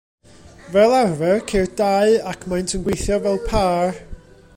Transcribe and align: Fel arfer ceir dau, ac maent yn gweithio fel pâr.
Fel 0.71 0.93
arfer 1.01 1.39
ceir 1.51 1.67
dau, 1.81 2.15
ac 2.31 2.47
maent 2.49 2.73
yn 2.77 2.85
gweithio 2.87 3.19
fel 3.27 3.39
pâr. 3.49 4.01